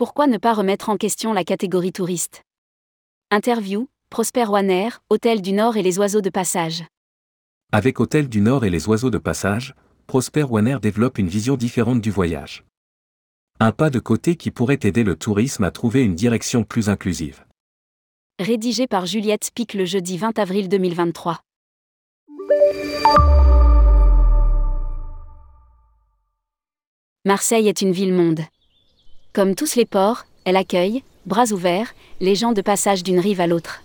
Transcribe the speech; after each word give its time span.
Pourquoi 0.00 0.26
ne 0.26 0.38
pas 0.38 0.54
remettre 0.54 0.88
en 0.88 0.96
question 0.96 1.34
la 1.34 1.44
catégorie 1.44 1.92
touriste? 1.92 2.42
Interview, 3.30 3.86
Prosper 4.08 4.46
Wanner, 4.46 4.88
Hôtel 5.10 5.42
du 5.42 5.52
Nord 5.52 5.76
et 5.76 5.82
les 5.82 5.98
oiseaux 5.98 6.22
de 6.22 6.30
passage. 6.30 6.84
Avec 7.70 8.00
Hôtel 8.00 8.30
du 8.30 8.40
Nord 8.40 8.64
et 8.64 8.70
les 8.70 8.88
oiseaux 8.88 9.10
de 9.10 9.18
passage, 9.18 9.74
Prosper 10.06 10.44
Wanner 10.44 10.78
développe 10.80 11.18
une 11.18 11.28
vision 11.28 11.58
différente 11.58 12.00
du 12.00 12.10
voyage. 12.10 12.64
Un 13.58 13.72
pas 13.72 13.90
de 13.90 13.98
côté 13.98 14.36
qui 14.36 14.50
pourrait 14.50 14.78
aider 14.84 15.04
le 15.04 15.16
tourisme 15.16 15.64
à 15.64 15.70
trouver 15.70 16.02
une 16.02 16.14
direction 16.14 16.64
plus 16.64 16.88
inclusive. 16.88 17.44
Rédigé 18.38 18.86
par 18.86 19.04
Juliette 19.04 19.50
Pic 19.54 19.74
le 19.74 19.84
jeudi 19.84 20.16
20 20.16 20.38
avril 20.38 20.70
2023. 20.70 21.40
Marseille 27.26 27.68
est 27.68 27.82
une 27.82 27.92
ville-monde. 27.92 28.40
Comme 29.40 29.54
tous 29.54 29.74
les 29.74 29.86
ports, 29.86 30.26
elle 30.44 30.58
accueille, 30.58 31.02
bras 31.24 31.50
ouverts, 31.50 31.94
les 32.20 32.34
gens 32.34 32.52
de 32.52 32.60
passage 32.60 33.02
d'une 33.02 33.18
rive 33.18 33.40
à 33.40 33.46
l'autre. 33.46 33.82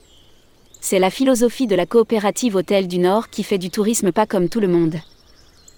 C'est 0.82 1.00
la 1.00 1.10
philosophie 1.10 1.66
de 1.66 1.78
la 1.78 1.86
coopérative 1.86 2.58
Hôtel 2.58 2.90
du 2.90 2.98
Nord 2.98 3.30
qui 3.30 3.42
fait 3.42 3.58
du 3.58 3.70
tourisme 3.70 4.12
pas 4.12 4.26
comme 4.26 4.50
tout 4.50 4.60
le 4.60 4.68
monde. 4.68 4.96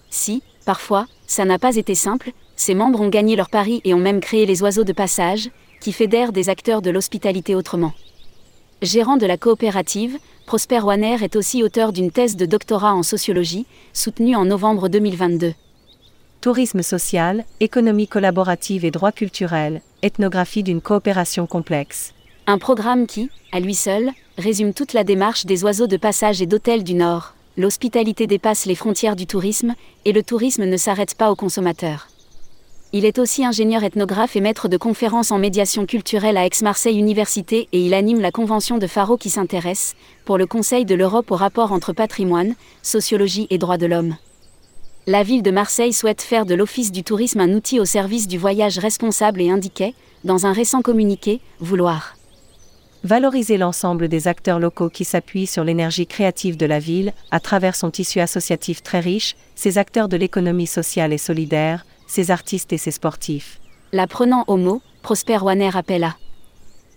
Si, 0.10 0.42
parfois, 0.66 1.06
ça 1.28 1.46
n'a 1.46 1.60
pas 1.60 1.76
été 1.76 1.94
simple, 1.94 2.32
ses 2.56 2.74
membres 2.74 3.02
ont 3.02 3.10
gagné 3.10 3.36
leur 3.36 3.52
pari 3.52 3.82
et 3.84 3.94
ont 3.94 4.00
même 4.00 4.20
créé 4.20 4.48
les 4.48 4.64
oiseaux 4.64 4.84
de 4.84 4.94
passage, 4.94 5.52
qui 5.80 5.94
fédèrent 5.94 6.32
des 6.32 6.50
acteurs 6.50 6.82
de 6.82 6.90
l'hospitalité 6.90 7.54
autrement. 7.54 7.94
Gérant 8.82 9.18
de 9.18 9.28
la 9.28 9.38
coopérative, 9.38 10.18
Prosper 10.48 10.80
Wanner 10.80 11.18
est 11.22 11.36
aussi 11.36 11.62
auteur 11.62 11.94
d'une 11.94 12.10
thèse 12.10 12.36
de 12.36 12.48
doctorat 12.48 12.96
en 12.96 13.04
sociologie, 13.04 13.68
soutenue 13.94 14.36
en 14.36 14.46
novembre 14.46 14.90
2022. 14.90 15.54
Tourisme 16.40 16.84
social, 16.84 17.46
économie 17.60 18.08
collaborative 18.08 18.86
et 18.86 18.92
droit 18.92 19.12
culturel, 19.12 19.82
ethnographie 20.04 20.62
d'une 20.62 20.82
coopération 20.82 21.48
complexe. 21.48 22.14
Un 22.46 22.60
programme 22.60 23.08
qui, 23.08 23.32
à 23.52 23.60
lui 23.60 23.74
seul, 23.74 24.12
résume 24.38 24.74
toute 24.74 24.94
la 24.94 25.04
démarche 25.04 25.48
des 25.48 25.64
oiseaux 25.64 25.88
de 25.88 25.98
passage 25.98 26.40
et 26.40 26.46
d'hôtels 26.46 26.84
du 26.84 26.94
Nord. 26.94 27.34
L'hospitalité 27.58 28.28
dépasse 28.28 28.68
les 28.68 28.76
frontières 28.76 29.16
du 29.16 29.26
tourisme, 29.26 29.74
et 30.06 30.14
le 30.14 30.22
tourisme 30.22 30.66
ne 30.66 30.78
s'arrête 30.78 31.16
pas 31.16 31.32
aux 31.32 31.36
consommateurs. 31.36 32.08
Il 32.94 33.04
est 33.04 33.18
aussi 33.18 33.44
ingénieur 33.44 33.84
ethnographe 33.84 34.36
et 34.36 34.42
maître 34.42 34.68
de 34.68 34.78
conférences 34.78 35.32
en 35.32 35.40
médiation 35.40 35.88
culturelle 35.88 36.38
à 36.38 36.46
Aix-Marseille 36.46 37.00
Université 37.00 37.68
et 37.72 37.82
il 37.82 37.96
anime 37.96 38.22
la 38.22 38.32
convention 38.32 38.78
de 38.78 38.88
Faro 38.88 39.18
qui 39.18 39.32
s'intéresse, 39.32 39.96
pour 40.24 40.38
le 40.38 40.46
Conseil 40.46 40.86
de 40.86 40.96
l'Europe 40.96 41.32
au 41.32 41.36
rapport 41.36 41.72
entre 41.72 41.94
patrimoine, 41.94 42.54
sociologie 42.84 43.48
et 43.50 43.58
droits 43.58 43.80
de 43.80 43.88
l'homme 43.88 44.16
la 45.08 45.24
ville 45.24 45.42
de 45.42 45.52
Marseille 45.52 45.94
souhaite 45.94 46.22
faire 46.22 46.46
de 46.46 46.54
l'Office 46.54 46.92
du 46.92 47.02
tourisme 47.02 47.40
un 47.40 47.54
outil 47.54 47.80
au 47.80 47.86
service 47.86 48.28
du 48.28 48.38
voyage 48.38 48.78
responsable 48.78 49.42
et 49.42 49.50
indiquait, 49.50 49.94
dans 50.26 50.46
un 50.46 50.52
récent 50.52 50.82
communiqué, 50.82 51.40
vouloir 51.60 52.14
valoriser 53.04 53.58
l'ensemble 53.58 54.10
des 54.10 54.28
acteurs 54.28 54.60
locaux 54.60 54.90
qui 54.90 55.06
s'appuient 55.06 55.48
sur 55.48 55.64
l'énergie 55.64 56.08
créative 56.08 56.58
de 56.58 56.66
la 56.66 56.80
ville, 56.80 57.14
à 57.32 57.40
travers 57.40 57.76
son 57.76 57.90
tissu 57.90 58.20
associatif 58.20 58.84
très 58.84 59.00
riche, 59.00 59.38
ses 59.56 59.78
acteurs 59.78 60.10
de 60.10 60.18
l'économie 60.18 60.68
sociale 60.68 61.14
et 61.14 61.18
solidaire, 61.18 61.86
ses 62.08 62.32
artistes 62.32 62.74
et 62.74 62.78
ses 62.78 62.92
sportifs. 62.92 63.62
La 63.94 64.08
prenant 64.08 64.44
au 64.48 64.58
mot, 64.58 64.82
Prosper 65.04 65.38
Wanner 65.38 65.72
appela 65.74 66.18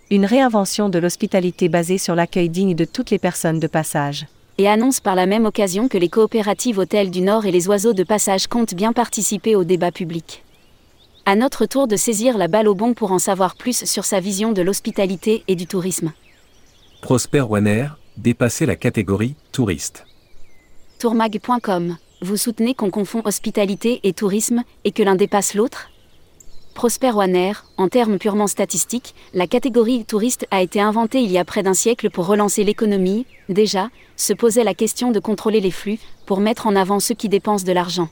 une 0.09 0.25
réinvention 0.25 0.89
de 0.89 0.99
l'hospitalité 0.99 1.69
basée 1.69 1.99
sur 1.99 2.15
l'accueil 2.15 2.49
digne 2.49 2.75
de 2.75 2.83
toutes 2.83 3.11
les 3.11 3.19
personnes 3.19 3.61
de 3.61 3.67
passage 3.67 4.25
et 4.57 4.67
annonce 4.67 4.99
par 4.99 5.15
la 5.15 5.25
même 5.25 5.45
occasion 5.45 5.87
que 5.87 5.97
les 5.97 6.09
coopératives 6.09 6.77
Hôtels 6.77 7.11
du 7.11 7.21
Nord 7.21 7.45
et 7.45 7.51
les 7.51 7.67
Oiseaux 7.67 7.93
de 7.93 8.03
Passage 8.03 8.47
comptent 8.47 8.73
bien 8.73 8.93
participer 8.93 9.55
au 9.55 9.63
débat 9.63 9.91
public. 9.91 10.43
À 11.25 11.35
notre 11.35 11.65
tour 11.65 11.87
de 11.87 11.95
saisir 11.95 12.37
la 12.37 12.47
balle 12.47 12.67
au 12.67 12.73
bon 12.73 12.93
pour 12.93 13.11
en 13.11 13.19
savoir 13.19 13.55
plus 13.55 13.85
sur 13.85 14.05
sa 14.05 14.19
vision 14.19 14.53
de 14.53 14.61
l'hospitalité 14.63 15.43
et 15.47 15.55
du 15.55 15.67
tourisme. 15.67 16.13
Prosper 17.01 17.41
Wanner, 17.41 17.89
dépasser 18.17 18.65
la 18.65 18.75
catégorie 18.75 19.35
touriste. 19.51 20.05
Tourmag.com, 20.97 21.97
vous 22.21 22.37
soutenez 22.37 22.73
qu'on 22.73 22.89
confond 22.89 23.21
hospitalité 23.23 23.99
et 24.03 24.13
tourisme 24.13 24.63
et 24.83 24.91
que 24.91 25.03
l'un 25.03 25.15
dépasse 25.15 25.53
l'autre? 25.53 25.90
Prosper 26.73 27.11
Wanner, 27.11 27.53
en 27.77 27.89
termes 27.89 28.17
purement 28.17 28.47
statistiques, 28.47 29.13
la 29.33 29.45
catégorie 29.45 30.05
touriste 30.05 30.47
a 30.51 30.61
été 30.61 30.79
inventée 30.79 31.21
il 31.21 31.31
y 31.31 31.37
a 31.37 31.45
près 31.45 31.63
d'un 31.63 31.73
siècle 31.73 32.09
pour 32.09 32.25
relancer 32.25 32.63
l'économie, 32.63 33.25
déjà, 33.49 33.89
se 34.15 34.33
posait 34.33 34.63
la 34.63 34.73
question 34.73 35.11
de 35.11 35.19
contrôler 35.19 35.59
les 35.59 35.71
flux, 35.71 35.99
pour 36.25 36.39
mettre 36.39 36.67
en 36.67 36.75
avant 36.75 36.99
ceux 36.99 37.13
qui 37.13 37.29
dépensent 37.29 37.65
de 37.65 37.71
l'argent. 37.71 38.09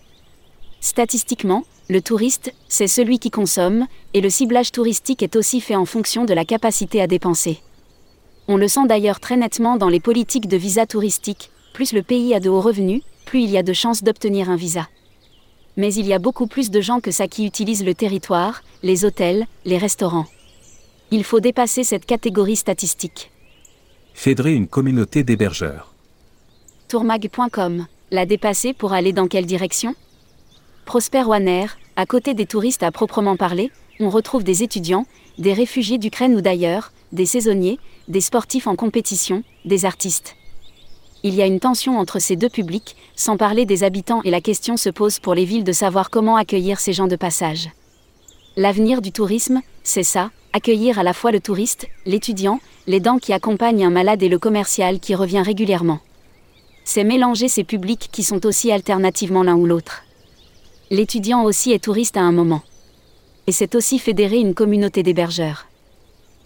Statistiquement, 0.81 1.63
le 1.89 2.01
touriste, 2.01 2.53
c'est 2.67 2.87
celui 2.87 3.17
qui 3.17 3.31
consomme, 3.31 3.87
et 4.13 4.21
le 4.21 4.29
ciblage 4.29 4.71
touristique 4.71 5.23
est 5.23 5.35
aussi 5.35 5.61
fait 5.61 5.75
en 5.75 5.85
fonction 5.85 6.25
de 6.25 6.33
la 6.33 6.45
capacité 6.45 7.01
à 7.01 7.07
dépenser. 7.07 7.59
On 8.47 8.57
le 8.57 8.67
sent 8.67 8.87
d'ailleurs 8.87 9.19
très 9.19 9.37
nettement 9.37 9.77
dans 9.77 9.89
les 9.89 9.99
politiques 9.99 10.47
de 10.47 10.57
visa 10.57 10.85
touristique, 10.85 11.49
plus 11.73 11.93
le 11.93 12.03
pays 12.03 12.35
a 12.35 12.39
de 12.39 12.49
hauts 12.49 12.61
revenus, 12.61 13.01
plus 13.25 13.41
il 13.41 13.49
y 13.49 13.57
a 13.57 13.63
de 13.63 13.73
chances 13.73 14.03
d'obtenir 14.03 14.49
un 14.49 14.55
visa 14.57 14.87
mais 15.79 15.93
il 15.93 16.05
y 16.05 16.13
a 16.13 16.19
beaucoup 16.19 16.45
plus 16.45 16.71
de 16.71 16.81
gens 16.81 16.99
que 16.99 17.09
ça 17.09 17.29
qui 17.29 17.45
utilisent 17.45 17.85
le 17.85 17.95
territoire, 17.95 18.63
les 18.83 19.05
hôtels, 19.05 19.47
les 19.63 19.77
restaurants. 19.77 20.25
Il 21.09 21.23
faut 21.23 21.39
dépasser 21.39 21.85
cette 21.85 22.05
catégorie 22.05 22.57
statistique. 22.57 23.31
Fédérer 24.13 24.55
une 24.55 24.67
communauté 24.67 25.23
d'hébergeurs. 25.23 25.93
Tourmag.com, 26.89 27.87
la 28.11 28.25
dépasser 28.25 28.73
pour 28.73 28.91
aller 28.91 29.13
dans 29.13 29.29
quelle 29.29 29.45
direction? 29.45 29.95
Prosper 30.83 31.23
Wanner, 31.23 31.67
à 31.95 32.05
côté 32.05 32.33
des 32.33 32.45
touristes 32.45 32.83
à 32.83 32.91
proprement 32.91 33.37
parler, 33.37 33.71
on 34.01 34.09
retrouve 34.09 34.43
des 34.43 34.63
étudiants, 34.63 35.05
des 35.37 35.53
réfugiés 35.53 35.97
d'Ukraine 35.97 36.35
ou 36.35 36.41
d'ailleurs, 36.41 36.91
des 37.13 37.25
saisonniers, 37.25 37.79
des 38.09 38.21
sportifs 38.21 38.67
en 38.67 38.75
compétition, 38.75 39.43
des 39.63 39.85
artistes 39.85 40.35
il 41.23 41.35
y 41.35 41.41
a 41.41 41.45
une 41.45 41.59
tension 41.59 41.97
entre 41.99 42.19
ces 42.19 42.35
deux 42.35 42.49
publics, 42.49 42.95
sans 43.15 43.35
parler 43.35 43.65
des 43.65 43.83
habitants 43.83 44.21
et 44.23 44.31
la 44.31 44.41
question 44.41 44.77
se 44.77 44.89
pose 44.89 45.19
pour 45.19 45.33
les 45.33 45.45
villes 45.45 45.65
de 45.65 45.71
savoir 45.71 46.09
comment 46.09 46.37
accueillir 46.37 46.79
ces 46.79 46.93
gens 46.93 47.07
de 47.07 47.17
passage. 47.17 47.69
L'avenir 48.55 49.01
du 49.01 49.11
tourisme, 49.11 49.61
c'est 49.83 50.03
ça, 50.03 50.31
accueillir 50.53 50.97
à 50.97 51.03
la 51.03 51.13
fois 51.13 51.31
le 51.31 51.39
touriste, 51.39 51.87
l'étudiant, 52.05 52.59
les 52.87 52.99
dents 52.99 53.19
qui 53.19 53.33
accompagnent 53.33 53.85
un 53.85 53.89
malade 53.89 54.23
et 54.23 54.29
le 54.29 54.39
commercial 54.39 54.99
qui 54.99 55.13
revient 55.13 55.41
régulièrement. 55.41 55.99
C'est 56.85 57.03
mélanger 57.03 57.49
ces 57.49 57.63
publics 57.63 58.09
qui 58.11 58.23
sont 58.23 58.45
aussi 58.45 58.71
alternativement 58.71 59.43
l'un 59.43 59.55
ou 59.55 59.65
l'autre. 59.65 60.03
L'étudiant 60.89 61.43
aussi 61.43 61.71
est 61.71 61.83
touriste 61.83 62.17
à 62.17 62.21
un 62.21 62.31
moment. 62.31 62.61
Et 63.45 63.51
c'est 63.51 63.75
aussi 63.75 63.99
fédérer 63.99 64.37
une 64.37 64.55
communauté 64.55 65.03
d'hébergeurs. 65.03 65.67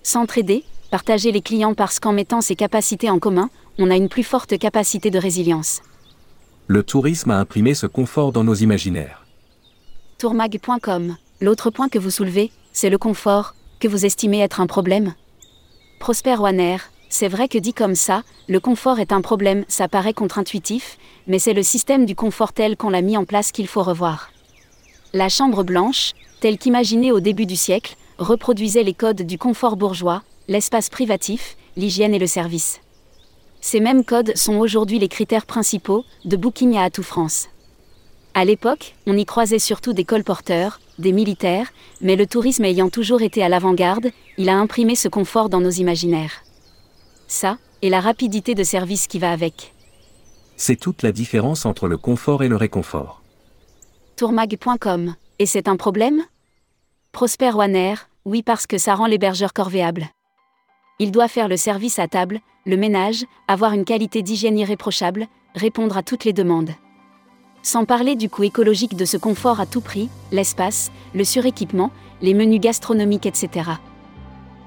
S'entraider, 0.04 0.64
partager 0.92 1.32
les 1.32 1.42
clients 1.42 1.74
parce 1.74 2.00
qu'en 2.00 2.12
mettant 2.12 2.42
ses 2.42 2.56
capacités 2.56 3.10
en 3.10 3.20
commun, 3.20 3.50
on 3.78 3.90
a 3.90 3.96
une 3.96 4.10
plus 4.10 4.24
forte 4.24 4.58
capacité 4.58 5.12
de 5.12 5.20
résilience. 5.20 5.82
Le 6.68 6.84
tourisme 6.84 7.32
a 7.32 7.40
imprimé 7.40 7.74
ce 7.74 7.88
confort 7.88 8.32
dans 8.32 8.44
nos 8.44 8.56
imaginaires. 8.56 9.26
Tourmag.com. 10.18 11.18
L'autre 11.42 11.70
point 11.70 11.90
que 11.90 12.00
vous 12.00 12.12
soulevez, 12.12 12.52
c'est 12.72 12.90
le 12.90 12.98
confort, 12.98 13.56
que 13.80 13.88
vous 13.88 14.06
estimez 14.06 14.40
être 14.40 14.62
un 14.62 14.68
problème. 14.68 15.14
Prosper 16.00 16.36
Wanner, 16.38 16.78
c'est 17.10 17.28
vrai 17.28 17.48
que 17.48 17.58
dit 17.58 17.74
comme 17.74 17.96
ça, 17.96 18.24
le 18.48 18.60
confort 18.60 19.00
est 19.00 19.12
un 19.12 19.22
problème, 19.22 19.66
ça 19.68 19.88
paraît 19.88 20.14
contre-intuitif, 20.14 20.98
mais 21.28 21.40
c'est 21.40 21.54
le 21.54 21.64
système 21.64 22.06
du 22.06 22.16
confort 22.16 22.54
tel 22.54 22.78
qu'on 22.78 22.90
l'a 22.90 23.02
mis 23.02 23.18
en 23.18 23.26
place 23.26 23.52
qu'il 23.52 23.68
faut 23.68 23.84
revoir. 23.84 24.32
La 25.14 25.30
Chambre 25.30 25.64
blanche, 25.64 26.14
telle 26.40 26.58
qu'imaginée 26.58 27.12
au 27.12 27.20
début 27.20 27.46
du 27.46 27.56
siècle, 27.56 27.98
reproduisait 28.18 28.84
les 28.84 28.94
codes 28.94 29.22
du 29.22 29.38
confort 29.38 29.76
bourgeois, 29.76 30.24
l'espace 30.48 30.90
privatif, 30.90 31.56
l'hygiène 31.78 32.14
et 32.14 32.20
le 32.20 32.28
service. 32.28 32.80
Ces 33.64 33.80
mêmes 33.80 34.04
codes 34.04 34.36
sont 34.36 34.58
aujourd'hui 34.58 35.00
les 35.00 35.08
critères 35.08 35.46
principaux 35.46 36.04
de 36.26 36.36
Booking 36.36 36.76
à 36.76 36.84
Atout 36.84 37.02
France. 37.02 37.48
À 38.34 38.44
l'époque, 38.44 38.94
on 39.08 39.16
y 39.16 39.24
croisait 39.24 39.58
surtout 39.58 39.94
des 39.94 40.04
colporteurs, 40.04 40.82
des 41.00 41.14
militaires, 41.14 41.70
mais 42.02 42.18
le 42.18 42.28
tourisme 42.28 42.66
ayant 42.66 42.90
toujours 42.90 43.22
été 43.22 43.42
à 43.42 43.48
l'avant-garde, 43.48 44.12
il 44.38 44.50
a 44.50 44.58
imprimé 44.58 44.96
ce 44.96 45.08
confort 45.08 45.48
dans 45.48 45.62
nos 45.62 45.70
imaginaires. 45.70 46.44
Ça, 47.30 47.58
et 47.82 47.90
la 47.90 48.02
rapidité 48.02 48.54
de 48.54 48.66
service 48.66 49.08
qui 49.08 49.18
va 49.18 49.32
avec. 49.32 49.74
C'est 50.58 50.76
toute 50.76 51.02
la 51.02 51.14
différence 51.14 51.66
entre 51.66 51.88
le 51.88 51.98
confort 51.98 52.44
et 52.44 52.50
le 52.50 52.58
réconfort. 52.58 53.22
Tourmag.com. 54.18 55.16
Et 55.40 55.46
c'est 55.46 55.70
un 55.70 55.78
problème? 55.78 56.22
Prosper 57.14 57.52
Wanner, 57.52 57.96
oui 58.26 58.44
parce 58.44 58.68
que 58.68 58.78
ça 58.78 58.94
rend 58.94 59.06
l'hébergeur 59.06 59.54
corvéable. 59.54 60.10
Il 61.00 61.12
doit 61.12 61.28
faire 61.28 61.48
le 61.48 61.58
service 61.58 61.98
à 61.98 62.08
table, 62.08 62.40
le 62.66 62.78
ménage, 62.78 63.26
avoir 63.48 63.74
une 63.74 63.86
qualité 63.86 64.22
d'hygiène 64.22 64.58
irréprochable, 64.58 65.28
répondre 65.56 65.98
à 65.98 66.04
toutes 66.04 66.24
les 66.24 66.34
demandes. 66.34 66.72
Sans 67.64 67.86
parler 67.86 68.16
du 68.16 68.30
coût 68.30 68.44
écologique 68.44 68.96
de 68.96 69.06
ce 69.06 69.18
confort 69.18 69.60
à 69.60 69.66
tout 69.66 69.82
prix, 69.82 70.10
l'espace, 70.32 70.92
le 71.16 71.24
suréquipement, 71.24 71.92
les 72.22 72.34
menus 72.34 72.60
gastronomiques, 72.60 73.26
etc. 73.26 73.72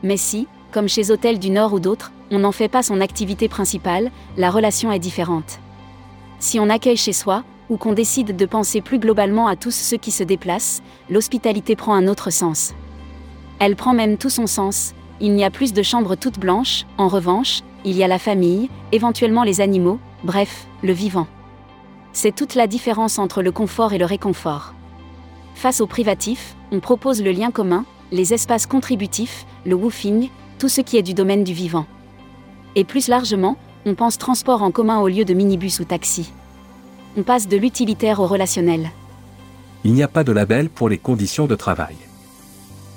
Mais 0.03 0.17
si, 0.17 0.49
comme 0.73 0.89
chez 0.89 1.11
Hôtels 1.11 1.39
du 1.39 1.51
Nord 1.51 1.73
ou 1.73 1.81
d'autres, 1.81 2.13
on 2.31 2.41
n'en 2.41 2.53
fait 2.53 2.69
pas 2.69 2.83
son 2.83 3.01
activité 3.01 3.49
principale, 3.49 4.11
la 4.37 4.51
relation 4.51 4.91
est 4.91 4.99
différente. 4.99 5.61
Si 6.39 6.59
on 6.59 6.69
accueille 6.69 6.97
chez 6.97 7.13
soi, 7.13 7.45
ou 7.69 7.77
qu'on 7.77 7.93
décide 7.93 8.37
de 8.37 8.47
penser 8.47 8.81
plus 8.81 8.99
globalement 8.99 9.47
à 9.47 9.57
tous 9.57 9.73
ceux 9.73 9.97
qui 9.97 10.11
se 10.11 10.23
déplacent, 10.23 10.83
l'hospitalité 11.11 11.77
prend 11.77 11.95
un 11.95 12.09
autre 12.09 12.31
sens. 12.31 12.75
Elle 13.59 13.77
prend 13.77 13.93
même 13.93 14.19
tout 14.19 14.31
son 14.31 14.47
sens, 14.47 14.95
il 15.21 15.35
n'y 15.35 15.45
a 15.45 15.51
plus 15.51 15.73
de 15.73 15.83
chambres 15.83 16.17
toutes 16.17 16.39
blanches, 16.39 16.85
en 16.99 17.09
revanche, 17.09 17.63
il 17.85 17.97
y 17.97 18.05
a 18.05 18.09
la 18.09 18.19
famille, 18.19 18.69
éventuellement 18.93 19.45
les 19.45 19.61
animaux, 19.61 19.99
bref, 20.25 20.67
le 20.83 20.93
vivant. 20.93 21.27
C'est 22.13 22.35
toute 22.35 22.55
la 22.55 22.67
différence 22.67 23.19
entre 23.19 23.43
le 23.43 23.53
confort 23.53 23.93
et 23.93 23.99
le 23.99 24.05
réconfort. 24.05 24.75
Face 25.55 25.81
au 25.81 25.87
privatif, 25.87 26.55
on 26.71 26.81
propose 26.81 27.23
le 27.23 27.31
lien 27.31 27.51
commun, 27.51 27.85
les 28.13 28.35
espaces 28.35 28.67
contributifs, 28.67 29.47
le 29.65 29.75
woofing, 29.75 30.29
tout 30.59 30.69
ce 30.69 30.81
qui 30.81 30.97
est 30.97 31.03
du 31.03 31.15
domaine 31.15 31.45
du 31.45 31.53
vivant. 31.53 31.87
Et 32.75 32.85
plus 32.85 33.09
largement, 33.09 33.57
on 33.85 33.95
pense 33.95 34.19
transport 34.19 34.63
en 34.63 34.71
commun 34.71 34.99
au 35.01 35.09
lieu 35.09 35.25
de 35.25 35.35
minibus 35.35 35.81
ou 35.81 35.85
taxi. 35.85 36.33
On 37.17 37.23
passe 37.23 37.49
de 37.49 37.57
l'utilitaire 37.57 38.21
au 38.21 38.27
relationnel. 38.27 38.91
Il 39.85 39.95
n'y 39.95 40.03
a 40.03 40.09
pas 40.09 40.25
de 40.25 40.33
label 40.33 40.69
pour 40.69 40.89
les 40.89 40.99
conditions 40.99 41.47
de 41.47 41.55
travail. 41.55 41.97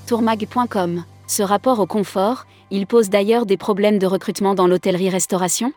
Tourmag.com. 0.08 1.04
Ce 1.30 1.44
rapport 1.44 1.80
au 1.80 1.86
confort, 1.86 2.48
il 2.72 2.88
pose 2.88 3.12
d'ailleurs 3.12 3.46
des 3.46 3.56
problèmes 3.56 4.00
de 4.00 4.08
recrutement 4.08 4.56
dans 4.56 4.66
l'hôtellerie-restauration 4.66 5.74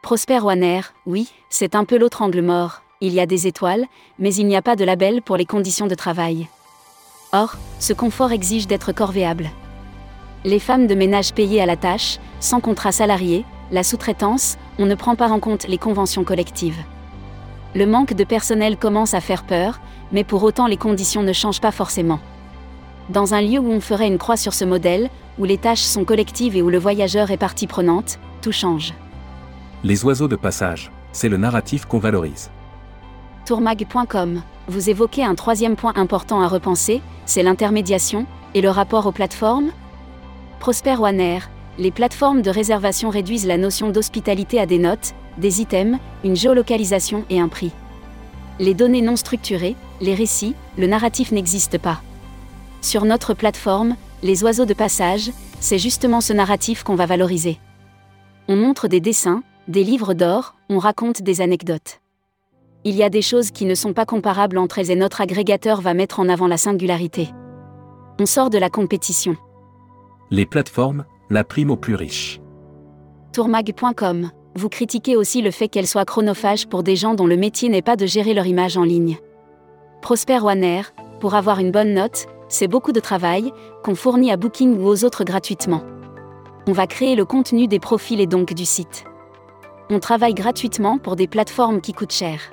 Prosper 0.00 0.38
Wanner, 0.38 0.82
oui, 1.06 1.28
c'est 1.48 1.74
un 1.74 1.84
peu 1.84 1.98
l'autre 1.98 2.22
angle 2.22 2.40
mort, 2.40 2.80
il 3.00 3.12
y 3.12 3.18
a 3.18 3.26
des 3.26 3.48
étoiles, 3.48 3.84
mais 4.20 4.32
il 4.32 4.46
n'y 4.46 4.54
a 4.54 4.62
pas 4.62 4.76
de 4.76 4.84
label 4.84 5.22
pour 5.22 5.36
les 5.36 5.44
conditions 5.44 5.88
de 5.88 5.96
travail. 5.96 6.46
Or, 7.32 7.56
ce 7.80 7.92
confort 7.92 8.30
exige 8.30 8.68
d'être 8.68 8.92
corvéable. 8.92 9.50
Les 10.44 10.60
femmes 10.60 10.86
de 10.86 10.94
ménage 10.94 11.34
payées 11.34 11.60
à 11.60 11.66
la 11.66 11.76
tâche, 11.76 12.18
sans 12.38 12.60
contrat 12.60 12.92
salarié, 12.92 13.44
la 13.72 13.82
sous-traitance, 13.82 14.56
on 14.78 14.86
ne 14.86 14.94
prend 14.94 15.16
pas 15.16 15.30
en 15.30 15.40
compte 15.40 15.66
les 15.66 15.78
conventions 15.78 16.22
collectives. 16.22 16.78
Le 17.74 17.86
manque 17.86 18.14
de 18.14 18.22
personnel 18.22 18.76
commence 18.76 19.14
à 19.14 19.20
faire 19.20 19.42
peur, 19.42 19.80
mais 20.12 20.22
pour 20.22 20.44
autant 20.44 20.68
les 20.68 20.76
conditions 20.76 21.24
ne 21.24 21.32
changent 21.32 21.60
pas 21.60 21.72
forcément. 21.72 22.20
Dans 23.10 23.34
un 23.34 23.40
lieu 23.40 23.58
où 23.58 23.68
on 23.68 23.80
ferait 23.80 24.06
une 24.06 24.18
croix 24.18 24.36
sur 24.36 24.54
ce 24.54 24.64
modèle, 24.64 25.10
où 25.36 25.44
les 25.44 25.58
tâches 25.58 25.82
sont 25.82 26.04
collectives 26.04 26.56
et 26.56 26.62
où 26.62 26.70
le 26.70 26.78
voyageur 26.78 27.32
est 27.32 27.36
partie 27.36 27.66
prenante, 27.66 28.20
tout 28.40 28.52
change. 28.52 28.94
Les 29.82 30.04
oiseaux 30.04 30.28
de 30.28 30.36
passage, 30.36 30.92
c'est 31.10 31.28
le 31.28 31.36
narratif 31.36 31.86
qu'on 31.86 31.98
valorise. 31.98 32.50
Tourmag.com. 33.46 34.42
Vous 34.68 34.90
évoquez 34.90 35.24
un 35.24 35.34
troisième 35.34 35.74
point 35.74 35.94
important 35.96 36.40
à 36.40 36.46
repenser, 36.46 37.02
c'est 37.26 37.42
l'intermédiation 37.42 38.26
et 38.54 38.60
le 38.60 38.70
rapport 38.70 39.06
aux 39.06 39.12
plateformes 39.12 39.70
Prosper 40.60 40.94
One 41.00 41.40
les 41.78 41.90
plateformes 41.90 42.42
de 42.42 42.50
réservation 42.50 43.10
réduisent 43.10 43.46
la 43.46 43.56
notion 43.56 43.90
d'hospitalité 43.90 44.60
à 44.60 44.66
des 44.66 44.78
notes, 44.78 45.14
des 45.38 45.60
items, 45.60 45.98
une 46.22 46.36
géolocalisation 46.36 47.24
et 47.28 47.40
un 47.40 47.48
prix. 47.48 47.72
Les 48.60 48.74
données 48.74 49.02
non 49.02 49.16
structurées, 49.16 49.74
les 50.00 50.14
récits, 50.14 50.54
le 50.78 50.86
narratif 50.86 51.32
n'existent 51.32 51.78
pas. 51.78 52.02
Sur 52.82 53.04
notre 53.04 53.34
plateforme, 53.34 53.96
les 54.22 54.42
oiseaux 54.42 54.64
de 54.64 54.74
passage, 54.74 55.30
c'est 55.60 55.78
justement 55.78 56.20
ce 56.20 56.32
narratif 56.32 56.82
qu'on 56.82 56.94
va 56.94 57.06
valoriser. 57.06 57.58
On 58.48 58.56
montre 58.56 58.88
des 58.88 59.00
dessins, 59.00 59.42
des 59.68 59.84
livres 59.84 60.14
d'or, 60.14 60.54
on 60.70 60.78
raconte 60.78 61.22
des 61.22 61.40
anecdotes. 61.40 62.00
Il 62.84 62.96
y 62.96 63.02
a 63.02 63.10
des 63.10 63.20
choses 63.22 63.50
qui 63.50 63.66
ne 63.66 63.74
sont 63.74 63.92
pas 63.92 64.06
comparables 64.06 64.56
entre 64.56 64.78
elles 64.78 64.90
et 64.90 64.96
notre 64.96 65.20
agrégateur 65.20 65.82
va 65.82 65.92
mettre 65.92 66.18
en 66.18 66.28
avant 66.30 66.46
la 66.46 66.56
singularité. 66.56 67.28
On 68.18 68.24
sort 68.24 68.48
de 68.48 68.58
la 68.58 68.70
compétition. 68.70 69.36
Les 70.30 70.46
plateformes, 70.46 71.04
la 71.28 71.44
prime 71.44 71.70
aux 71.70 71.76
plus 71.76 71.94
riches. 71.94 72.40
Tourmag.com. 73.32 74.30
Vous 74.56 74.68
critiquez 74.68 75.16
aussi 75.16 75.42
le 75.42 75.50
fait 75.50 75.68
qu'elle 75.68 75.86
soit 75.86 76.06
chronophage 76.06 76.66
pour 76.66 76.82
des 76.82 76.96
gens 76.96 77.14
dont 77.14 77.26
le 77.26 77.36
métier 77.36 77.68
n'est 77.68 77.82
pas 77.82 77.96
de 77.96 78.06
gérer 78.06 78.34
leur 78.34 78.46
image 78.46 78.76
en 78.76 78.84
ligne. 78.84 79.18
Prosper 80.00 80.40
One 80.42 80.82
pour 81.20 81.34
avoir 81.34 81.60
une 81.60 81.70
bonne 81.70 81.92
note, 81.92 82.26
c'est 82.50 82.68
beaucoup 82.68 82.92
de 82.92 83.00
travail, 83.00 83.54
qu'on 83.82 83.94
fournit 83.94 84.30
à 84.30 84.36
Booking 84.36 84.78
ou 84.78 84.86
aux 84.86 85.04
autres 85.04 85.24
gratuitement. 85.24 85.82
On 86.66 86.72
va 86.72 86.86
créer 86.86 87.14
le 87.14 87.24
contenu 87.24 87.66
des 87.66 87.78
profils 87.78 88.20
et 88.20 88.26
donc 88.26 88.52
du 88.52 88.66
site. 88.66 89.04
On 89.88 90.00
travaille 90.00 90.34
gratuitement 90.34 90.98
pour 90.98 91.16
des 91.16 91.26
plateformes 91.26 91.80
qui 91.80 91.94
coûtent 91.94 92.12
cher. 92.12 92.52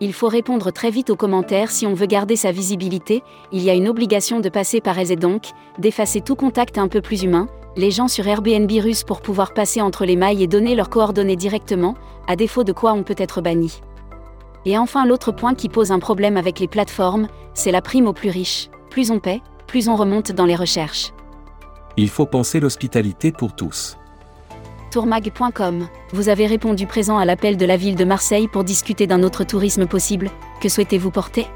Il 0.00 0.14
faut 0.14 0.28
répondre 0.28 0.70
très 0.70 0.90
vite 0.90 1.10
aux 1.10 1.16
commentaires 1.16 1.70
si 1.70 1.86
on 1.86 1.92
veut 1.92 2.06
garder 2.06 2.36
sa 2.36 2.52
visibilité, 2.52 3.22
il 3.52 3.62
y 3.62 3.68
a 3.68 3.74
une 3.74 3.88
obligation 3.88 4.40
de 4.40 4.48
passer 4.48 4.80
par 4.80 4.98
elles 4.98 5.12
et 5.12 5.16
donc, 5.16 5.50
d'effacer 5.78 6.22
tout 6.22 6.36
contact 6.36 6.78
un 6.78 6.88
peu 6.88 7.02
plus 7.02 7.22
humain, 7.22 7.48
les 7.76 7.90
gens 7.90 8.08
sur 8.08 8.26
Airbnb 8.26 8.70
rusent 8.80 9.04
pour 9.04 9.20
pouvoir 9.20 9.52
passer 9.52 9.80
entre 9.80 10.04
les 10.04 10.16
mailles 10.16 10.42
et 10.42 10.46
donner 10.46 10.74
leurs 10.74 10.88
coordonnées 10.88 11.36
directement, 11.36 11.94
à 12.26 12.36
défaut 12.36 12.64
de 12.64 12.72
quoi 12.72 12.94
on 12.94 13.02
peut 13.02 13.14
être 13.18 13.42
banni. 13.42 13.80
Et 14.64 14.78
enfin 14.78 15.04
l'autre 15.04 15.32
point 15.32 15.54
qui 15.54 15.68
pose 15.68 15.92
un 15.92 15.98
problème 15.98 16.36
avec 16.36 16.60
les 16.60 16.68
plateformes, 16.68 17.28
c'est 17.54 17.72
la 17.72 17.82
prime 17.82 18.06
aux 18.06 18.12
plus 18.12 18.30
riches. 18.30 18.70
Plus 18.90 19.10
on 19.10 19.20
paie, 19.20 19.40
plus 19.66 19.88
on 19.88 19.96
remonte 19.96 20.32
dans 20.32 20.44
les 20.44 20.56
recherches. 20.56 21.12
Il 21.96 22.08
faut 22.08 22.26
penser 22.26 22.60
l'hospitalité 22.60 23.32
pour 23.32 23.54
tous. 23.54 23.96
Tourmag.com, 24.90 25.86
vous 26.12 26.28
avez 26.28 26.46
répondu 26.46 26.86
présent 26.86 27.16
à 27.16 27.24
l'appel 27.24 27.56
de 27.56 27.64
la 27.64 27.76
ville 27.76 27.94
de 27.94 28.04
Marseille 28.04 28.48
pour 28.48 28.64
discuter 28.64 29.06
d'un 29.06 29.22
autre 29.22 29.44
tourisme 29.44 29.86
possible. 29.86 30.30
Que 30.60 30.68
souhaitez-vous 30.68 31.12
porter? 31.12 31.46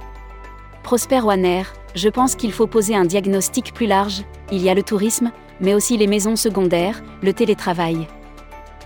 Prosper 0.85 1.21
One 1.21 1.65
je 1.95 2.09
pense 2.09 2.35
qu'il 2.35 2.53
faut 2.53 2.67
poser 2.67 2.97
un 2.97 3.05
diagnostic 3.05 3.73
plus 3.73 3.87
large. 3.87 4.25
Il 4.51 4.61
y 4.61 4.69
a 4.69 4.75
le 4.75 4.83
tourisme, 4.83 5.31
mais 5.61 5.75
aussi 5.75 5.97
les 5.97 6.09
maisons 6.09 6.37
secondaires, 6.37 7.03
le 7.23 7.33
télétravail. 7.33 8.09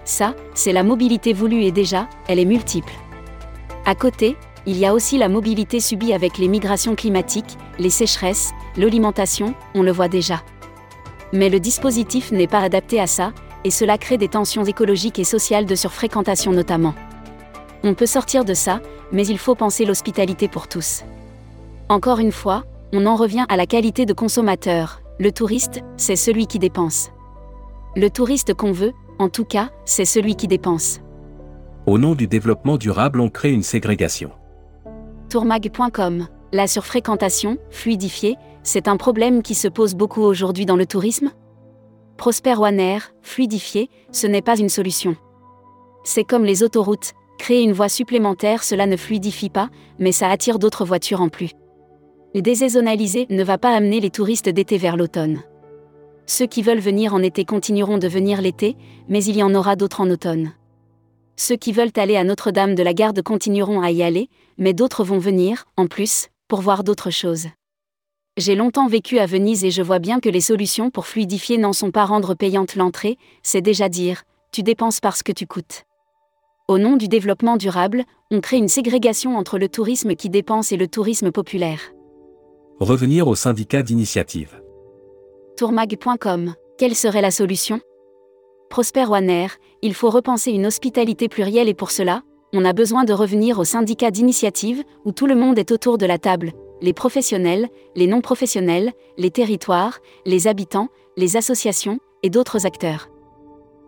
Ça, 0.04 0.34
c'est 0.54 0.72
la 0.72 0.82
mobilité 0.82 1.32
voulue 1.32 1.62
et 1.62 1.72
déjà, 1.72 2.08
elle 2.28 2.38
est 2.38 2.44
multiple. 2.44 2.92
À 3.86 3.94
côté, 3.94 4.36
il 4.68 4.76
y 4.76 4.84
a 4.84 4.92
aussi 4.92 5.16
la 5.16 5.30
mobilité 5.30 5.80
subie 5.80 6.12
avec 6.12 6.36
les 6.36 6.46
migrations 6.46 6.94
climatiques, 6.94 7.56
les 7.78 7.88
sécheresses, 7.88 8.52
l'alimentation, 8.76 9.54
on 9.74 9.80
le 9.80 9.90
voit 9.90 10.08
déjà. 10.08 10.42
Mais 11.32 11.48
le 11.48 11.58
dispositif 11.58 12.32
n'est 12.32 12.46
pas 12.46 12.60
adapté 12.60 13.00
à 13.00 13.06
ça, 13.06 13.32
et 13.64 13.70
cela 13.70 13.96
crée 13.96 14.18
des 14.18 14.28
tensions 14.28 14.66
écologiques 14.66 15.18
et 15.18 15.24
sociales 15.24 15.64
de 15.64 15.74
surfréquentation 15.74 16.52
notamment. 16.52 16.94
On 17.82 17.94
peut 17.94 18.04
sortir 18.04 18.44
de 18.44 18.52
ça, 18.52 18.82
mais 19.10 19.26
il 19.26 19.38
faut 19.38 19.54
penser 19.54 19.86
l'hospitalité 19.86 20.48
pour 20.48 20.68
tous. 20.68 21.02
Encore 21.88 22.18
une 22.18 22.32
fois, 22.32 22.64
on 22.92 23.06
en 23.06 23.16
revient 23.16 23.46
à 23.48 23.56
la 23.56 23.64
qualité 23.64 24.04
de 24.04 24.12
consommateur, 24.12 25.00
le 25.18 25.32
touriste, 25.32 25.80
c'est 25.96 26.14
celui 26.14 26.46
qui 26.46 26.58
dépense. 26.58 27.10
Le 27.96 28.10
touriste 28.10 28.52
qu'on 28.52 28.72
veut, 28.72 28.92
en 29.18 29.30
tout 29.30 29.46
cas, 29.46 29.70
c'est 29.86 30.04
celui 30.04 30.36
qui 30.36 30.46
dépense. 30.46 31.00
Au 31.86 31.96
nom 31.96 32.14
du 32.14 32.26
développement 32.26 32.76
durable, 32.76 33.18
on 33.22 33.30
crée 33.30 33.50
une 33.50 33.62
ségrégation. 33.62 34.30
Tourmag.com 35.28 36.26
La 36.54 36.66
surfréquentation, 36.66 37.58
fluidifiée, 37.68 38.36
c'est 38.62 38.88
un 38.88 38.96
problème 38.96 39.42
qui 39.42 39.54
se 39.54 39.68
pose 39.68 39.94
beaucoup 39.94 40.22
aujourd'hui 40.22 40.64
dans 40.64 40.76
le 40.76 40.86
tourisme 40.86 41.32
Prosper 42.16 42.54
One 42.54 42.98
fluidifié, 43.20 43.90
ce 44.10 44.26
n'est 44.26 44.40
pas 44.40 44.58
une 44.58 44.70
solution. 44.70 45.16
C'est 46.02 46.24
comme 46.24 46.46
les 46.46 46.62
autoroutes, 46.62 47.12
créer 47.38 47.62
une 47.62 47.74
voie 47.74 47.90
supplémentaire, 47.90 48.64
cela 48.64 48.86
ne 48.86 48.96
fluidifie 48.96 49.50
pas, 49.50 49.68
mais 49.98 50.12
ça 50.12 50.30
attire 50.30 50.58
d'autres 50.58 50.86
voitures 50.86 51.20
en 51.20 51.28
plus. 51.28 51.50
Les 52.32 52.40
désaisonnaliser 52.40 53.26
ne 53.28 53.44
va 53.44 53.58
pas 53.58 53.76
amener 53.76 54.00
les 54.00 54.10
touristes 54.10 54.48
d'été 54.48 54.78
vers 54.78 54.96
l'automne. 54.96 55.42
Ceux 56.24 56.46
qui 56.46 56.62
veulent 56.62 56.78
venir 56.78 57.12
en 57.12 57.22
été 57.22 57.44
continueront 57.44 57.98
de 57.98 58.08
venir 58.08 58.40
l'été, 58.40 58.76
mais 59.10 59.22
il 59.22 59.36
y 59.36 59.42
en 59.42 59.54
aura 59.54 59.76
d'autres 59.76 60.00
en 60.00 60.08
automne. 60.08 60.52
Ceux 61.40 61.54
qui 61.54 61.70
veulent 61.70 61.92
aller 61.96 62.16
à 62.16 62.24
Notre-Dame 62.24 62.74
de 62.74 62.82
la 62.82 62.92
Garde 62.92 63.22
continueront 63.22 63.80
à 63.80 63.92
y 63.92 64.02
aller, 64.02 64.28
mais 64.58 64.72
d'autres 64.72 65.04
vont 65.04 65.20
venir, 65.20 65.66
en 65.76 65.86
plus, 65.86 66.30
pour 66.48 66.60
voir 66.62 66.82
d'autres 66.82 67.12
choses. 67.12 67.46
J'ai 68.36 68.56
longtemps 68.56 68.88
vécu 68.88 69.20
à 69.20 69.26
Venise 69.26 69.64
et 69.64 69.70
je 69.70 69.80
vois 69.80 70.00
bien 70.00 70.18
que 70.18 70.28
les 70.28 70.40
solutions 70.40 70.90
pour 70.90 71.06
fluidifier 71.06 71.56
n'en 71.56 71.72
sont 71.72 71.92
pas 71.92 72.04
rendre 72.04 72.34
payante 72.34 72.74
l'entrée, 72.74 73.18
c'est 73.44 73.60
déjà 73.60 73.88
dire, 73.88 74.24
tu 74.50 74.64
dépenses 74.64 74.98
parce 74.98 75.22
que 75.22 75.30
tu 75.30 75.46
coûtes. 75.46 75.84
Au 76.66 76.76
nom 76.76 76.96
du 76.96 77.06
développement 77.06 77.56
durable, 77.56 78.04
on 78.32 78.40
crée 78.40 78.56
une 78.56 78.68
ségrégation 78.68 79.36
entre 79.36 79.58
le 79.58 79.68
tourisme 79.68 80.16
qui 80.16 80.30
dépense 80.30 80.72
et 80.72 80.76
le 80.76 80.88
tourisme 80.88 81.30
populaire. 81.30 81.92
Revenir 82.80 83.28
au 83.28 83.36
syndicat 83.36 83.84
d'initiative. 83.84 84.60
Tourmag.com. 85.56 86.54
Quelle 86.78 86.96
serait 86.96 87.22
la 87.22 87.30
solution? 87.30 87.80
Prosper 88.70 89.06
One 89.08 89.48
il 89.80 89.94
faut 89.94 90.10
repenser 90.10 90.50
une 90.50 90.66
hospitalité 90.66 91.28
plurielle 91.28 91.68
et 91.68 91.74
pour 91.74 91.90
cela, 91.90 92.22
on 92.52 92.64
a 92.64 92.72
besoin 92.72 93.04
de 93.04 93.12
revenir 93.12 93.58
au 93.58 93.64
syndicat 93.64 94.10
d'initiative 94.10 94.82
où 95.04 95.12
tout 95.12 95.26
le 95.26 95.34
monde 95.34 95.58
est 95.58 95.72
autour 95.72 95.96
de 95.98 96.06
la 96.06 96.18
table, 96.18 96.52
les 96.82 96.92
professionnels, 96.92 97.68
les 97.96 98.06
non-professionnels, 98.06 98.92
les 99.16 99.30
territoires, 99.30 99.98
les 100.26 100.46
habitants, 100.46 100.88
les 101.16 101.36
associations 101.36 101.98
et 102.22 102.30
d'autres 102.30 102.66
acteurs. 102.66 103.08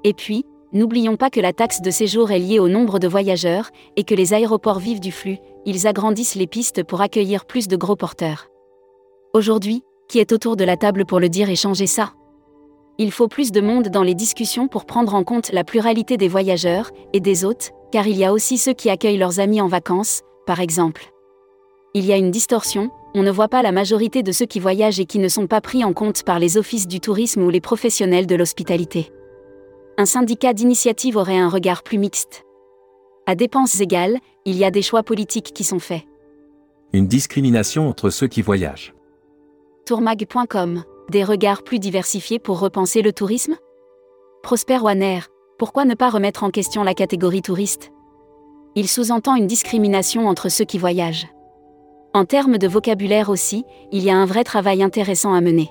Et 0.02 0.14
puis, 0.14 0.44
n'oublions 0.72 1.16
pas 1.16 1.30
que 1.30 1.40
la 1.40 1.52
taxe 1.52 1.82
de 1.82 1.90
séjour 1.90 2.30
est 2.30 2.38
liée 2.38 2.58
au 2.58 2.68
nombre 2.68 2.98
de 2.98 3.08
voyageurs 3.08 3.70
et 3.96 4.04
que 4.04 4.14
les 4.14 4.32
aéroports 4.32 4.78
vivent 4.78 5.00
du 5.00 5.12
flux, 5.12 5.38
ils 5.66 5.86
agrandissent 5.86 6.36
les 6.36 6.46
pistes 6.46 6.84
pour 6.84 7.02
accueillir 7.02 7.44
plus 7.44 7.68
de 7.68 7.76
gros 7.76 7.96
porteurs. 7.96 8.48
Aujourd'hui, 9.34 9.82
qui 10.08 10.18
est 10.18 10.32
autour 10.32 10.56
de 10.56 10.64
la 10.64 10.76
table 10.76 11.04
pour 11.04 11.20
le 11.20 11.28
dire 11.28 11.50
et 11.50 11.56
changer 11.56 11.86
ça? 11.86 12.12
Il 13.02 13.12
faut 13.12 13.28
plus 13.28 13.50
de 13.50 13.62
monde 13.62 13.88
dans 13.88 14.02
les 14.02 14.14
discussions 14.14 14.68
pour 14.68 14.84
prendre 14.84 15.14
en 15.14 15.24
compte 15.24 15.52
la 15.52 15.64
pluralité 15.64 16.18
des 16.18 16.28
voyageurs 16.28 16.90
et 17.14 17.20
des 17.20 17.46
hôtes, 17.46 17.70
car 17.90 18.06
il 18.06 18.18
y 18.18 18.26
a 18.26 18.32
aussi 18.34 18.58
ceux 18.58 18.74
qui 18.74 18.90
accueillent 18.90 19.16
leurs 19.16 19.40
amis 19.40 19.62
en 19.62 19.68
vacances, 19.68 20.20
par 20.46 20.60
exemple. 20.60 21.10
Il 21.94 22.04
y 22.04 22.12
a 22.12 22.18
une 22.18 22.30
distorsion, 22.30 22.90
On 23.14 23.22
ne 23.22 23.30
voit 23.30 23.48
pas 23.48 23.62
la 23.62 23.72
majorité 23.72 24.22
de 24.22 24.32
ceux 24.32 24.44
qui 24.44 24.60
voyagent 24.60 25.00
et 25.00 25.06
qui 25.06 25.18
ne 25.18 25.28
sont 25.28 25.46
pas 25.46 25.62
pris 25.62 25.82
en 25.82 25.94
compte 25.94 26.24
par 26.24 26.38
les 26.38 26.58
offices 26.58 26.86
du 26.86 27.00
tourisme 27.00 27.42
ou 27.42 27.48
les 27.48 27.62
professionnels 27.62 28.26
de 28.26 28.36
l'hospitalité. 28.36 29.10
Un 29.96 30.04
syndicat 30.04 30.52
d'initiative 30.52 31.16
aurait 31.16 31.38
un 31.38 31.48
regard 31.48 31.82
plus 31.82 31.98
mixte. 31.98 32.44
À 33.26 33.34
dépenses 33.34 33.80
égales, 33.80 34.18
il 34.44 34.58
y 34.58 34.64
a 34.64 34.70
des 34.70 34.82
choix 34.82 35.02
politiques 35.02 35.52
qui 35.54 35.64
sont 35.64 35.80
faits. 35.80 36.02
Une 36.92 37.06
discrimination 37.06 37.88
entre 37.88 38.10
ceux 38.10 38.28
qui 38.28 38.42
voyagent. 38.42 38.94
Tourmag.com. 39.86 40.84
Des 41.08 41.24
regards 41.24 41.62
plus 41.62 41.78
diversifiés 41.78 42.38
pour 42.38 42.60
repenser 42.60 43.02
le 43.02 43.12
tourisme? 43.12 43.56
Prosper 44.42 44.78
Wanner. 44.78 45.20
Pourquoi 45.58 45.84
ne 45.84 45.94
pas 45.94 46.10
remettre 46.10 46.44
en 46.44 46.50
question 46.50 46.84
la 46.84 46.94
catégorie 46.94 47.42
touriste? 47.42 47.90
Il 48.76 48.88
sous-entend 48.88 49.34
une 49.34 49.48
discrimination 49.48 50.28
entre 50.28 50.48
ceux 50.48 50.64
qui 50.64 50.78
voyagent. 50.78 51.26
En 52.14 52.24
termes 52.24 52.58
de 52.58 52.68
vocabulaire 52.68 53.28
aussi, 53.28 53.64
il 53.90 54.04
y 54.04 54.10
a 54.10 54.16
un 54.16 54.26
vrai 54.26 54.44
travail 54.44 54.82
intéressant 54.82 55.34
à 55.34 55.40
mener. 55.40 55.70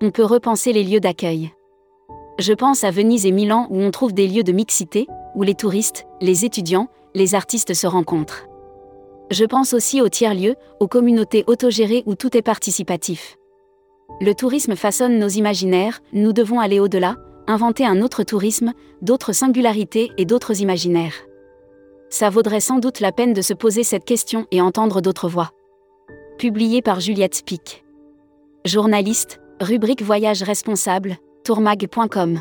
On 0.00 0.10
peut 0.10 0.24
repenser 0.24 0.72
les 0.72 0.84
lieux 0.84 1.00
d'accueil. 1.00 1.52
Je 2.38 2.52
pense 2.52 2.84
à 2.84 2.90
Venise 2.90 3.26
et 3.26 3.32
Milan 3.32 3.66
où 3.70 3.80
on 3.80 3.90
trouve 3.90 4.12
des 4.12 4.28
lieux 4.28 4.42
de 4.42 4.52
mixité, 4.52 5.06
où 5.34 5.42
les 5.42 5.54
touristes, 5.54 6.06
les 6.20 6.44
étudiants, 6.44 6.88
les 7.14 7.34
artistes 7.34 7.74
se 7.74 7.86
rencontrent. 7.86 8.46
Je 9.30 9.44
pense 9.44 9.72
aussi 9.72 10.00
aux 10.00 10.08
tiers-lieux, 10.08 10.56
aux 10.80 10.88
communautés 10.88 11.44
autogérées 11.46 12.02
où 12.06 12.14
tout 12.14 12.36
est 12.36 12.42
participatif. 12.42 13.36
Le 14.20 14.32
tourisme 14.34 14.76
façonne 14.76 15.18
nos 15.18 15.28
imaginaires, 15.28 16.00
nous 16.12 16.32
devons 16.32 16.60
aller 16.60 16.80
au-delà, 16.80 17.16
inventer 17.46 17.84
un 17.84 18.00
autre 18.00 18.22
tourisme, 18.22 18.72
d'autres 19.02 19.32
singularités 19.32 20.10
et 20.16 20.24
d'autres 20.24 20.60
imaginaires 20.60 21.14
ça 22.14 22.30
vaudrait 22.30 22.60
sans 22.60 22.78
doute 22.78 23.00
la 23.00 23.10
peine 23.10 23.32
de 23.32 23.42
se 23.42 23.52
poser 23.52 23.82
cette 23.82 24.04
question 24.04 24.46
et 24.52 24.60
entendre 24.60 25.00
d'autres 25.00 25.28
voix. 25.28 25.50
Publié 26.38 26.80
par 26.80 27.00
Juliette 27.00 27.34
Spic. 27.34 27.84
Journaliste, 28.64 29.40
rubrique 29.60 30.00
Voyage 30.00 30.44
responsable, 30.44 31.16
tourmag.com. 31.42 32.40